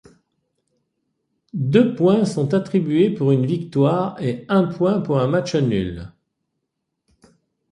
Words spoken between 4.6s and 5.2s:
point pour